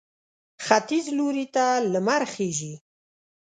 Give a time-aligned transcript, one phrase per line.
[0.65, 2.73] ختیځ لوري ته لمر خېژي.